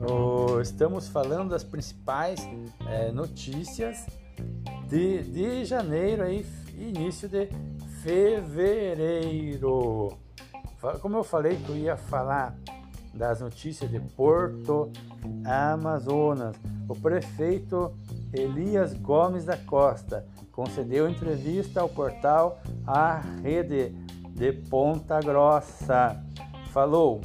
Oh, 0.00 0.60
estamos 0.60 1.08
falando 1.08 1.50
das 1.50 1.62
principais 1.62 2.40
é, 2.88 3.12
notícias 3.12 4.04
de, 4.88 5.22
de 5.22 5.64
janeiro 5.64 6.24
aí, 6.24 6.44
início 6.76 7.28
de 7.28 7.48
fevereiro. 8.02 10.12
Como 11.00 11.16
eu 11.16 11.24
falei 11.24 11.56
que 11.56 11.70
eu 11.70 11.76
ia 11.76 11.96
falar 11.96 12.56
das 13.14 13.40
notícias 13.40 13.90
de 13.90 14.00
Porto 14.00 14.90
Amazonas, 15.44 16.56
o 16.88 16.96
prefeito 16.96 17.94
Elias 18.32 18.92
Gomes 18.94 19.44
da 19.44 19.56
Costa 19.56 20.26
concedeu 20.50 21.08
entrevista 21.08 21.80
ao 21.80 21.88
portal 21.88 22.60
A 22.84 23.20
Rede 23.42 23.94
de 24.38 24.52
Ponta 24.52 25.20
Grossa. 25.20 26.22
Falou 26.70 27.20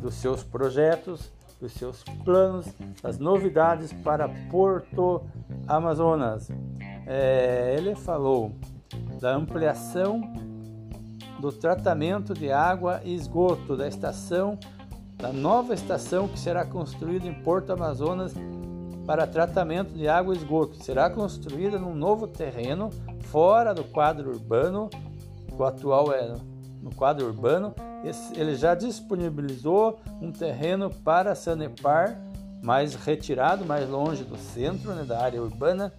dos 0.00 0.14
seus 0.14 0.42
projetos, 0.42 1.30
dos 1.60 1.72
seus 1.72 2.02
planos, 2.24 2.66
das 3.02 3.18
novidades 3.18 3.92
para 3.92 4.28
Porto 4.50 5.22
Amazonas. 5.68 6.50
É, 7.06 7.76
ele 7.78 7.94
falou 7.94 8.52
da 9.20 9.34
ampliação 9.34 10.22
do 11.38 11.52
tratamento 11.52 12.32
de 12.32 12.50
água 12.50 13.02
e 13.04 13.14
esgoto 13.14 13.76
da 13.76 13.86
estação, 13.86 14.58
da 15.16 15.32
nova 15.32 15.74
estação 15.74 16.26
que 16.26 16.38
será 16.38 16.64
construída 16.64 17.26
em 17.26 17.34
Porto 17.34 17.72
Amazonas 17.72 18.32
para 19.06 19.26
tratamento 19.26 19.92
de 19.92 20.08
água 20.08 20.34
e 20.34 20.38
esgoto. 20.38 20.82
Será 20.82 21.10
construída 21.10 21.78
num 21.78 21.94
novo 21.94 22.26
terreno 22.26 22.88
fora 23.24 23.74
do 23.74 23.84
quadro 23.84 24.30
urbano, 24.30 24.88
o 25.58 25.64
atual 25.64 26.12
é 26.12 26.34
no 26.84 26.94
quadro 26.94 27.26
urbano. 27.26 27.74
Ele 28.36 28.54
já 28.54 28.74
disponibilizou 28.74 29.98
um 30.20 30.30
terreno 30.30 30.90
para 30.90 31.34
Sanepar, 31.34 32.20
mais 32.62 32.94
retirado, 32.94 33.64
mais 33.64 33.88
longe 33.88 34.22
do 34.22 34.36
centro, 34.36 34.92
né, 34.92 35.02
da 35.02 35.20
área 35.20 35.42
urbana, 35.42 35.92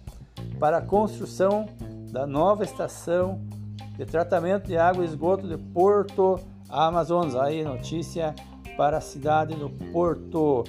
para 0.60 0.78
a 0.78 0.82
construção 0.82 1.66
da 2.12 2.24
nova 2.24 2.62
estação 2.62 3.40
de 3.96 4.06
tratamento 4.06 4.68
de 4.68 4.76
água 4.76 5.04
e 5.04 5.08
esgoto 5.08 5.48
de 5.48 5.58
Porto 5.58 6.38
Amazonas. 6.68 7.34
Aí 7.34 7.64
notícia 7.64 8.34
para 8.76 8.98
a 8.98 9.00
cidade 9.00 9.56
do 9.56 9.68
Porto 9.92 10.62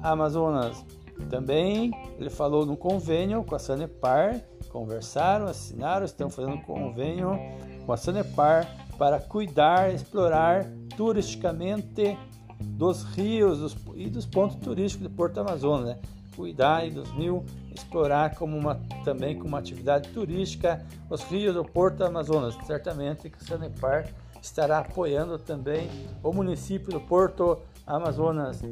Amazonas. 0.00 0.82
Também 1.28 1.92
ele 2.18 2.30
falou 2.30 2.64
no 2.64 2.76
convênio 2.76 3.44
com 3.44 3.54
a 3.54 3.58
Sanepar, 3.58 4.40
conversaram, 4.70 5.46
assinaram, 5.46 6.06
estão 6.06 6.30
fazendo 6.30 6.58
convênio 6.62 7.38
com 7.84 7.92
a 7.92 7.96
Sanepar 7.96 8.87
para 8.98 9.20
cuidar, 9.20 9.94
explorar 9.94 10.66
turisticamente 10.96 12.18
dos 12.60 13.04
rios 13.04 13.58
dos, 13.58 13.76
e 13.94 14.10
dos 14.10 14.26
pontos 14.26 14.56
turísticos 14.56 15.08
de 15.08 15.14
Porto 15.14 15.38
Amazonas, 15.38 15.86
né? 15.86 15.98
cuidar 16.34 16.88
dos 16.90 17.12
mil, 17.14 17.44
explorar 17.74 18.34
como 18.34 18.56
uma, 18.56 18.80
também 19.04 19.36
como 19.36 19.48
uma 19.48 19.58
atividade 19.58 20.08
turística 20.10 20.84
os 21.08 21.22
rios 21.24 21.54
do 21.54 21.64
Porto 21.64 22.04
Amazonas. 22.04 22.56
Certamente 22.66 23.28
que 23.30 23.38
o 23.38 23.44
Sanepar 23.44 24.08
estará 24.40 24.78
apoiando 24.78 25.38
também 25.38 25.88
o 26.22 26.32
município 26.32 26.92
do 26.92 27.00
Porto 27.00 27.58
Amazonas 27.86 28.62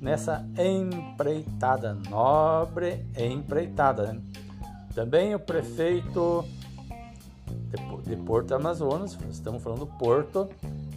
nessa 0.00 0.46
empreitada, 0.58 1.98
nobre 2.08 3.04
empreitada. 3.18 4.12
Né? 4.12 4.22
Também 4.94 5.34
o 5.34 5.38
prefeito 5.38 6.44
de 8.04 8.16
Porto 8.16 8.54
Amazonas, 8.54 9.18
estamos 9.30 9.62
falando 9.62 9.80
do 9.80 9.86
Porto, 9.86 10.48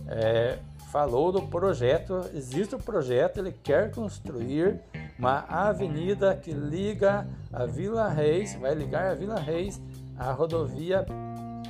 é, 0.08 0.60
falou 0.92 1.32
do 1.32 1.42
projeto, 1.42 2.30
existe 2.34 2.76
o 2.76 2.78
um 2.78 2.82
projeto, 2.82 3.40
ele 3.40 3.52
quer 3.52 3.92
construir 3.92 4.80
uma 5.18 5.40
avenida 5.48 6.36
que 6.36 6.52
liga 6.52 7.28
a 7.52 7.66
Vila 7.66 8.08
Reis, 8.10 8.56
vai 8.56 8.74
ligar 8.74 9.12
a 9.12 9.16
Vila 9.16 9.40
Reis 9.40 9.82
à 10.18 10.32
rodovia 10.32 11.06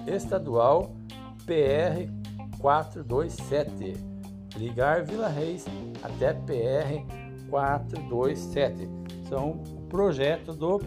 estadual 0.07 0.91
PR 1.45 2.09
427 2.59 4.09
ligar 4.57 5.03
Vila 5.03 5.27
Reis 5.27 5.65
até 6.01 6.33
PR 6.33 7.03
427. 7.49 8.89
São 9.27 9.61
projeto 9.89 10.53
do 10.53 10.79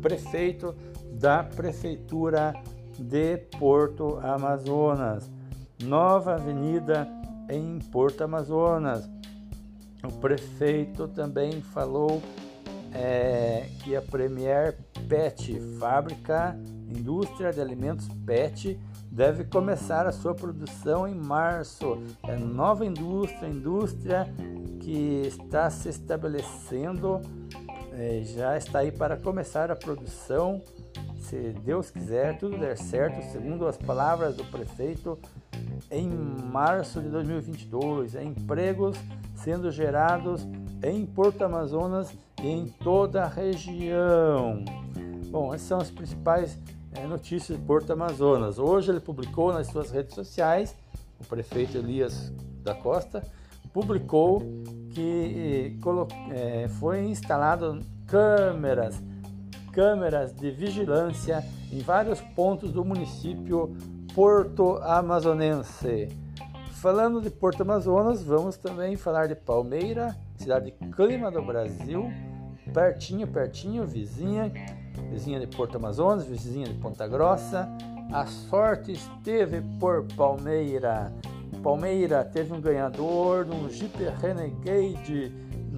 prefeito 0.00 0.74
da 1.12 1.42
Prefeitura 1.42 2.54
de 2.98 3.36
Porto 3.58 4.18
Amazonas. 4.22 5.30
Nova 5.82 6.34
avenida 6.34 7.08
em 7.48 7.78
Porto 7.78 8.22
Amazonas. 8.22 9.08
O 10.02 10.12
prefeito 10.12 11.08
também 11.08 11.60
falou 11.60 12.22
é, 12.92 13.68
que 13.82 13.94
a 13.94 14.02
Premier 14.02 14.78
Pet, 15.08 15.60
fábrica, 15.78 16.58
indústria 16.88 17.52
de 17.52 17.60
alimentos 17.60 18.08
Pet, 18.26 18.78
deve 19.10 19.44
começar 19.44 20.06
a 20.06 20.12
sua 20.12 20.34
produção 20.34 21.06
em 21.06 21.14
março. 21.14 22.00
É 22.22 22.36
nova 22.36 22.84
indústria, 22.84 23.48
indústria 23.48 24.26
que 24.80 25.22
está 25.26 25.68
se 25.68 25.88
estabelecendo, 25.88 27.20
é, 27.92 28.22
já 28.24 28.56
está 28.56 28.80
aí 28.80 28.92
para 28.92 29.16
começar 29.16 29.70
a 29.70 29.76
produção. 29.76 30.62
Se 31.20 31.54
Deus 31.64 31.90
quiser, 31.90 32.38
tudo 32.38 32.58
der 32.58 32.76
certo, 32.76 33.22
segundo 33.30 33.66
as 33.66 33.76
palavras 33.76 34.36
do 34.36 34.44
prefeito, 34.44 35.18
em 35.90 36.08
março 36.08 37.00
de 37.00 37.08
2022. 37.08 38.14
É 38.14 38.24
empregos 38.24 38.96
sendo 39.34 39.70
gerados 39.70 40.46
em 40.82 41.06
Porto 41.06 41.42
Amazonas 41.42 42.12
e 42.42 42.48
em 42.48 42.66
toda 42.66 43.24
a 43.24 43.28
região. 43.28 44.64
Bom, 45.30 45.54
essas 45.54 45.68
são 45.68 45.78
as 45.78 45.90
principais 45.90 46.58
é, 46.92 47.06
notícias 47.06 47.58
de 47.58 47.64
Porto 47.64 47.92
Amazonas. 47.92 48.58
Hoje 48.58 48.90
ele 48.90 49.00
publicou 49.00 49.52
nas 49.52 49.68
suas 49.68 49.90
redes 49.90 50.14
sociais, 50.14 50.74
o 51.20 51.24
prefeito 51.24 51.76
Elias 51.78 52.32
da 52.62 52.74
Costa 52.74 53.22
publicou 53.72 54.42
que 54.90 55.78
é, 56.32 56.68
foi 56.68 57.04
instalado 57.04 57.80
câmeras, 58.06 59.00
câmeras 59.80 60.34
de 60.34 60.50
vigilância 60.50 61.42
em 61.72 61.78
vários 61.78 62.20
pontos 62.20 62.70
do 62.70 62.84
município 62.84 63.74
Porto 64.14 64.76
Amazonense. 64.82 66.08
Falando 66.72 67.22
de 67.22 67.30
Porto 67.30 67.62
Amazonas, 67.62 68.22
vamos 68.22 68.58
também 68.58 68.94
falar 68.98 69.26
de 69.26 69.34
Palmeira, 69.34 70.14
cidade 70.36 70.74
clima 70.94 71.30
do 71.30 71.40
Brasil, 71.40 72.12
pertinho, 72.74 73.26
pertinho, 73.26 73.86
vizinha, 73.86 74.52
vizinha 75.10 75.40
de 75.40 75.46
Porto 75.46 75.76
Amazonas, 75.76 76.26
vizinha 76.26 76.66
de 76.66 76.74
Ponta 76.74 77.08
Grossa. 77.08 77.66
A 78.12 78.26
sorte 78.26 78.92
esteve 78.92 79.62
por 79.78 80.04
Palmeira. 80.14 81.10
Palmeira 81.62 82.22
teve 82.22 82.52
um 82.52 82.60
ganhador 82.60 83.46
no 83.46 83.70
Jeep 83.70 83.96
Renegade 84.20 85.32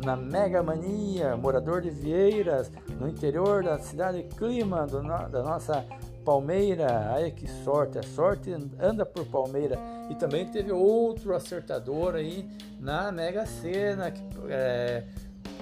na 0.04 0.16
Mega 0.16 0.62
Mania, 0.62 1.36
morador 1.36 1.80
de 1.80 1.90
Vieiras, 1.90 2.70
no 3.00 3.08
interior 3.08 3.62
da 3.62 3.78
cidade 3.78 4.24
Clima 4.36 4.86
do, 4.86 5.00
da 5.02 5.42
nossa 5.42 5.84
Palmeira. 6.24 7.12
Ai 7.14 7.30
que 7.30 7.48
sorte, 7.48 7.98
a 7.98 8.02
sorte 8.02 8.52
anda 8.80 9.06
por 9.06 9.24
Palmeira. 9.26 9.78
E 10.10 10.14
também 10.14 10.46
teve 10.46 10.72
outro 10.72 11.34
acertador 11.34 12.14
aí 12.14 12.48
na 12.80 13.12
Mega 13.12 13.46
Sena, 13.46 14.10
que 14.10 14.22
é, 14.48 15.04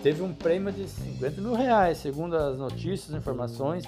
teve 0.02 0.22
um 0.22 0.32
prêmio 0.32 0.72
de 0.72 0.88
50 0.88 1.40
mil 1.40 1.54
reais, 1.54 1.98
segundo 1.98 2.36
as 2.36 2.58
notícias, 2.58 3.14
informações. 3.14 3.84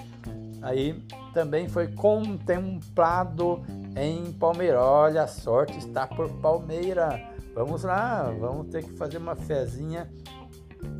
Aí 0.61 1.03
também 1.33 1.67
foi 1.67 1.87
contemplado 1.87 3.61
em 3.95 4.31
Palmeira. 4.33 4.81
Olha, 4.81 5.23
a 5.23 5.27
sorte 5.27 5.77
está 5.77 6.07
por 6.07 6.29
Palmeira. 6.39 7.33
Vamos 7.53 7.83
lá, 7.83 8.33
vamos 8.39 8.67
ter 8.67 8.83
que 8.83 8.91
fazer 8.93 9.17
uma 9.17 9.35
fezinha 9.35 10.09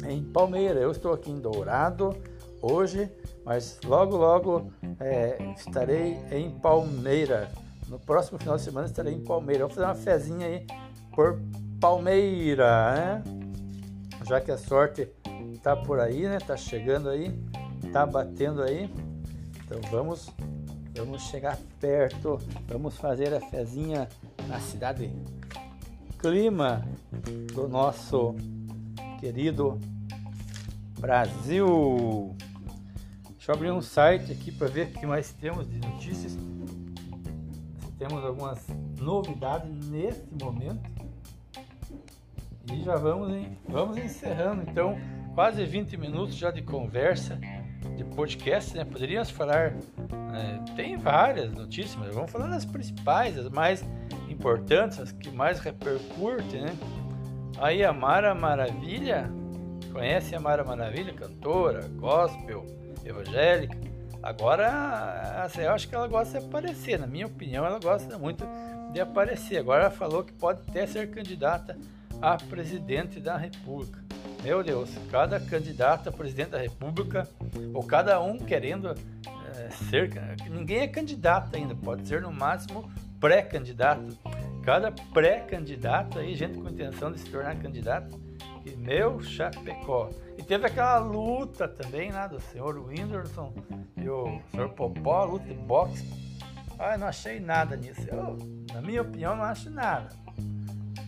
em 0.08 0.24
Palmeira. 0.24 0.80
Eu 0.80 0.92
estou 0.92 1.14
aqui 1.14 1.32
em 1.32 1.40
Dourado 1.40 2.16
hoje, 2.62 3.12
mas 3.46 3.80
logo, 3.86 4.18
logo 4.18 4.72
é, 5.00 5.38
estarei 5.58 6.18
em 6.32 6.50
Palmeira. 6.50 7.52
No 7.88 8.00
próximo 8.00 8.40
final 8.40 8.56
de 8.56 8.64
semana 8.64 8.88
estarei 8.88 9.14
em 9.14 9.24
Palmeira. 9.24 9.66
Vou 9.66 9.76
fazer 9.76 9.86
uma 9.86 9.96
fezinha 9.96 10.48
aí 10.48 10.66
por 11.14 11.40
Palmeira, 11.80 12.94
né? 12.94 13.24
já 14.26 14.40
que 14.40 14.52
a 14.52 14.58
sorte 14.58 15.10
está 15.54 15.76
por 15.76 16.00
aí, 16.00 16.24
né? 16.24 16.40
Tá 16.40 16.56
chegando 16.56 17.10
aí, 17.10 17.38
tá 17.92 18.06
batendo 18.06 18.62
aí. 18.62 18.90
Então 19.66 19.80
vamos, 19.92 20.30
vamos 20.96 21.22
chegar 21.24 21.58
perto, 21.80 22.40
vamos 22.68 22.96
fazer 22.98 23.34
a 23.34 23.42
fezinha 23.42 24.08
na 24.48 24.60
cidade 24.60 25.12
clima 26.24 26.88
do 27.54 27.68
nosso 27.68 28.34
querido 29.20 29.78
Brasil. 31.04 32.34
Deixa 33.32 33.52
eu 33.52 33.56
abrir 33.56 33.72
um 33.72 33.82
site 33.82 34.32
aqui 34.32 34.54
para 34.54 34.70
ver 34.70 34.88
o 34.88 34.92
que 34.92 35.06
mais 35.06 35.34
temos 35.34 35.70
de 35.70 35.78
notícias. 35.78 36.38
Temos 38.00 38.24
algumas 38.24 38.66
novidades 39.02 39.70
neste 39.90 40.24
momento. 40.42 40.90
E 42.72 42.82
já 42.84 42.96
vamos, 42.96 43.34
vamos 43.68 43.98
encerrando 43.98 44.64
então 44.66 44.98
quase 45.36 45.66
20 45.66 45.98
minutos 45.98 46.36
já 46.36 46.52
de 46.52 46.62
conversa, 46.62 47.38
de 47.98 48.06
podcast, 48.06 48.74
né? 48.74 48.86
Poderíamos 48.86 49.30
falar, 49.30 49.74
é, 50.34 50.74
tem 50.74 50.96
várias 50.96 51.52
notícias, 51.52 51.98
mas 51.98 52.16
vamos 52.16 52.32
falar 52.32 52.48
das 52.48 52.64
principais, 52.64 53.38
as 53.38 53.50
mais 53.50 53.84
importantes, 54.30 55.02
as 55.02 55.12
que 55.12 55.30
mais 55.30 55.60
repercutem, 55.60 56.62
né? 56.62 56.78
Aí 57.58 57.84
a 57.84 57.92
Mara 57.92 58.34
Maravilha, 58.34 59.30
conhece 59.94 60.36
a 60.36 60.40
Mara 60.40 60.64
Maravilha, 60.64 61.14
cantora, 61.14 61.88
gospel, 61.96 62.66
evangélica. 63.06 63.78
Agora, 64.22 65.44
assim, 65.44 65.62
eu 65.62 65.72
acho 65.72 65.88
que 65.88 65.94
ela 65.94 66.08
gosta 66.08 66.40
de 66.40 66.46
aparecer, 66.46 66.98
na 67.00 67.06
minha 67.06 67.28
opinião, 67.28 67.66
ela 67.66 67.80
gosta 67.80 68.18
muito 68.18 68.44
de 68.92 69.00
aparecer. 69.00 69.58
Agora 69.58 69.84
ela 69.84 69.92
falou 69.92 70.24
que 70.24 70.34
pode 70.34 70.62
até 70.68 70.88
ser 70.88 71.12
candidata 71.12 71.78
a 72.22 72.38
presidente 72.38 73.20
da 73.20 73.38
República. 73.38 74.02
Meu 74.42 74.64
Deus, 74.64 74.90
cada 75.12 75.40
candidato 75.40 76.10
a 76.10 76.12
presidente 76.12 76.50
da 76.50 76.60
República, 76.60 77.28
ou 77.74 77.84
cada 77.84 78.20
um 78.22 78.38
querendo 78.38 78.90
é, 78.90 79.70
ser, 79.90 80.10
ninguém 80.50 80.80
é 80.80 80.88
candidato 80.88 81.56
ainda, 81.56 81.76
pode 81.76 82.08
ser 82.08 82.22
no 82.22 82.32
máximo 82.32 82.90
pré-candidato. 83.20 84.18
Cada 84.64 84.92
pré-candidato 84.92 86.20
aí, 86.20 86.36
gente 86.36 86.58
com 86.58 86.70
intenção 86.70 87.12
de 87.12 87.20
se 87.20 87.30
tornar 87.30 87.56
candidato, 87.58 88.18
e 88.66 88.76
meu 88.76 89.22
chapecó. 89.22 90.10
E 90.38 90.44
teve 90.44 90.66
aquela 90.68 91.00
luta 91.00 91.68
também 91.68 92.12
lá 92.12 92.28
do 92.28 92.40
senhor 92.40 92.78
Whindersson 92.78 93.54
e 93.98 94.10
o 94.10 94.42
senhor 94.52 94.70
Popó, 94.70 95.26
luta 95.26 95.46
de 95.46 95.54
boxe. 95.54 96.08
Ah, 96.80 96.98
não 96.98 97.08
achei 97.08 97.40
nada 97.40 97.76
nisso. 97.76 98.02
Eu, 98.08 98.38
na 98.74 98.82
minha 98.82 99.02
opinião, 99.02 99.36
não 99.36 99.44
acho 99.44 99.70
nada. 99.70 100.10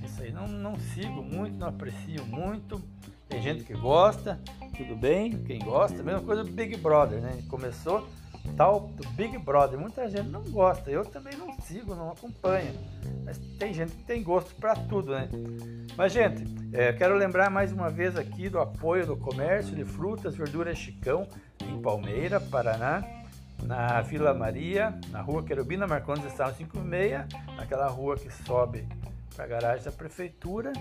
Isso 0.03 0.21
aí 0.21 0.31
não, 0.31 0.47
não 0.47 0.77
sigo 0.77 1.21
muito, 1.21 1.57
não 1.57 1.67
aprecio 1.67 2.25
muito. 2.25 2.81
Tem 3.27 3.41
gente 3.41 3.63
que 3.63 3.73
gosta, 3.73 4.39
tudo 4.77 4.95
bem, 4.95 5.43
quem 5.43 5.59
gosta, 5.59 6.03
mesma 6.03 6.21
coisa 6.21 6.43
do 6.43 6.51
Big 6.51 6.77
Brother, 6.77 7.19
né? 7.19 7.43
Começou 7.49 8.07
tal 8.55 8.87
do 8.95 9.07
Big 9.09 9.37
Brother, 9.37 9.79
muita 9.79 10.09
gente 10.09 10.29
não 10.29 10.43
gosta, 10.43 10.89
eu 10.89 11.03
também 11.05 11.35
não 11.35 11.53
sigo, 11.61 11.95
não 11.95 12.11
acompanho. 12.11 12.73
Mas 13.23 13.37
tem 13.59 13.73
gente 13.73 13.91
que 13.91 14.03
tem 14.03 14.23
gosto 14.23 14.55
para 14.55 14.75
tudo, 14.75 15.11
né? 15.11 15.29
Mas, 15.97 16.11
gente, 16.11 16.43
é, 16.73 16.93
quero 16.93 17.15
lembrar 17.15 17.49
mais 17.49 17.71
uma 17.71 17.89
vez 17.89 18.17
aqui 18.17 18.49
do 18.49 18.59
apoio 18.59 19.05
do 19.05 19.17
comércio 19.17 19.75
de 19.75 19.83
frutas, 19.83 20.35
verduras 20.35 20.77
Chicão, 20.77 21.27
em 21.63 21.81
Palmeira, 21.81 22.39
Paraná, 22.39 23.03
na 23.63 24.01
Vila 24.01 24.33
Maria, 24.33 24.97
na 25.09 25.21
rua 25.21 25.43
Querubina 25.43 25.87
Marcondes, 25.87 26.25
estado 26.25 26.55
56, 26.55 27.25
naquela 27.55 27.87
rua 27.87 28.15
que 28.15 28.31
sobe 28.31 28.87
para 29.35 29.45
a 29.45 29.47
garagem 29.47 29.85
da 29.85 29.91
prefeitura 29.91 30.71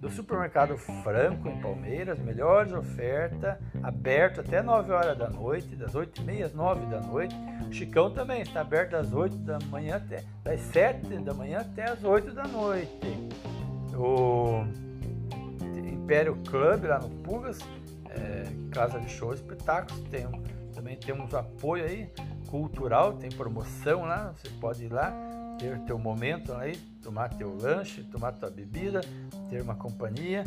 do 0.00 0.10
supermercado 0.10 0.76
Franco 0.76 1.48
em 1.48 1.60
Palmeiras, 1.60 2.18
melhores 2.18 2.72
ofertas, 2.72 3.56
aberto 3.82 4.40
até 4.40 4.62
9 4.62 4.92
horas 4.92 5.16
da 5.16 5.28
noite, 5.28 5.76
das 5.76 5.94
8 5.94 6.20
e 6.20 6.24
meia 6.24 6.46
às 6.46 6.54
9 6.54 6.86
da 6.86 7.00
noite. 7.00 7.34
O 7.68 7.72
Chicão 7.72 8.10
também 8.10 8.42
está 8.42 8.60
aberto 8.60 8.92
das 8.92 9.12
8 9.12 9.36
da 9.36 9.58
manhã 9.70 9.96
até 9.96 10.24
das 10.42 10.60
7 10.60 11.18
da 11.18 11.34
manhã 11.34 11.60
até 11.60 11.90
as 11.90 12.02
8 12.02 12.32
da 12.32 12.44
noite. 12.44 13.30
O 13.94 14.64
Império 15.76 16.36
Club 16.48 16.84
lá 16.84 16.98
no 16.98 17.10
Pugas, 17.22 17.58
é, 18.10 18.44
casa 18.70 18.98
de 18.98 19.08
show 19.10 19.32
espetáculos, 19.32 20.02
tem, 20.08 20.26
também 20.74 20.96
temos 20.96 21.32
apoio 21.34 21.84
aí 21.84 22.10
cultural, 22.48 23.14
tem 23.14 23.30
promoção 23.30 24.02
lá, 24.02 24.34
você 24.36 24.48
pode 24.60 24.84
ir 24.84 24.92
lá 24.92 25.32
ter 25.62 25.78
teu 25.80 25.96
momento 25.96 26.52
aí, 26.54 26.74
tomar 27.00 27.28
teu 27.28 27.56
lanche, 27.56 28.02
tomar 28.02 28.32
tua 28.32 28.50
bebida, 28.50 29.00
ter 29.48 29.62
uma 29.62 29.76
companhia, 29.76 30.42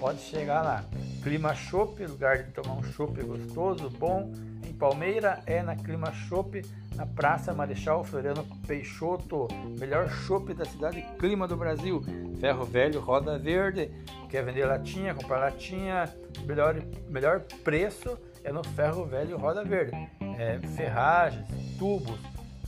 pode 0.00 0.18
chegar 0.18 0.60
lá. 0.60 0.84
Clima 1.22 1.54
Shop, 1.54 2.04
lugar 2.04 2.42
de 2.42 2.50
tomar 2.50 2.74
um 2.74 2.82
chopp 2.82 3.22
gostoso, 3.22 3.88
bom. 3.90 4.32
Em 4.66 4.72
Palmeira 4.72 5.40
é 5.46 5.62
na 5.62 5.76
Clima 5.76 6.12
Shop, 6.12 6.60
na 6.96 7.06
Praça 7.06 7.54
Marechal 7.54 8.02
Floriano 8.02 8.44
Peixoto, 8.66 9.46
melhor 9.78 10.08
chopp 10.10 10.52
da 10.52 10.64
cidade 10.64 11.00
Clima 11.16 11.46
do 11.46 11.56
Brasil. 11.56 12.02
Ferro 12.40 12.64
Velho, 12.64 13.00
Roda 13.00 13.38
Verde, 13.38 13.88
quer 14.28 14.44
vender 14.44 14.66
latinha, 14.66 15.14
comprar 15.14 15.38
latinha, 15.38 16.12
melhor, 16.44 16.74
melhor 17.08 17.40
preço 17.62 18.18
é 18.42 18.50
no 18.50 18.64
Ferro 18.64 19.04
Velho 19.04 19.38
Roda 19.38 19.64
Verde. 19.64 19.96
É, 20.38 20.58
ferragens, 20.76 21.46
tubos, 21.78 22.18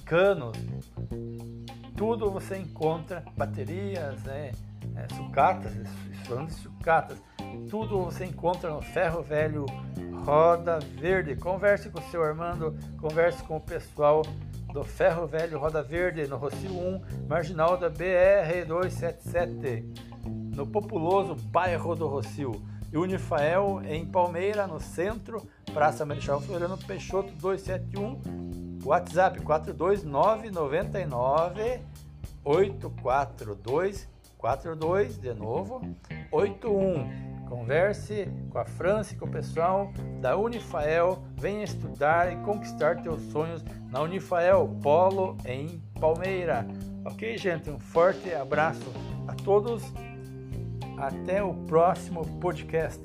canos, 0.05 0.57
tudo 1.99 2.31
você 2.31 2.57
encontra 2.57 3.25
baterias, 3.37 4.23
né, 4.23 4.53
é, 4.95 5.15
sucatas, 5.17 5.73
falando 6.25 6.47
de 6.47 6.55
sucatas, 6.55 7.19
tudo 7.69 8.05
você 8.05 8.25
encontra 8.25 8.71
no 8.71 8.81
Ferro 8.81 9.21
Velho 9.21 9.67
Roda 10.25 10.79
Verde. 10.79 11.35
Converse 11.35 11.91
com 11.91 11.99
o 11.99 12.11
seu 12.11 12.23
Armando, 12.23 12.77
converse 13.01 13.43
com 13.43 13.57
o 13.57 13.61
pessoal 13.61 14.23
do 14.73 14.85
Ferro 14.85 15.27
Velho 15.27 15.59
Roda 15.59 15.83
Verde, 15.83 16.29
no 16.29 16.37
Rocio 16.37 16.71
1, 16.71 17.27
marginal 17.29 17.77
da 17.77 17.89
BR 17.89 18.65
277, 18.67 19.85
no 20.55 20.67
populoso 20.67 21.35
bairro 21.35 21.97
do 21.97 22.07
Rocio. 22.07 22.63
E 22.93 22.97
Unifael 22.97 23.83
em 23.85 24.07
Palmeira, 24.07 24.67
no 24.67 24.81
centro, 24.81 25.47
Praça 25.75 26.07
Marechal 26.07 26.41
Floriano 26.41 26.79
Peixoto 26.79 27.33
271 27.33 28.68
WhatsApp 28.85 29.41
42999 29.43 31.81
842 32.45 34.09
42 34.39 35.19
de 35.19 35.35
novo 35.35 35.83
81. 36.31 37.29
Converse 37.49 38.29
com 38.51 38.59
a 38.59 38.65
França 38.65 39.15
e 39.15 39.17
com 39.17 39.25
o 39.25 39.31
pessoal 39.31 39.91
da 40.21 40.37
Unifael. 40.37 41.23
Venha 41.35 41.65
estudar 41.65 42.33
e 42.33 42.37
conquistar 42.45 43.03
teus 43.03 43.23
sonhos 43.33 43.65
na 43.91 44.03
Unifael 44.03 44.69
Polo 44.83 45.37
em 45.47 45.83
Palmeira. 45.99 46.67
Ok, 47.05 47.39
gente? 47.39 47.71
Um 47.71 47.79
forte 47.79 48.33
abraço 48.35 48.93
a 49.27 49.33
todos. 49.33 49.83
Até 50.99 51.43
o 51.43 51.55
próximo 51.55 52.25
podcast. 52.39 53.03